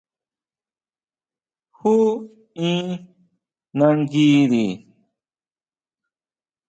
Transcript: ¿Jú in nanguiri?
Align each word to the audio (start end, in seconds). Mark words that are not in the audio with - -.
¿Jú 1.77 1.93
in 2.67 2.85
nanguiri? 3.77 4.65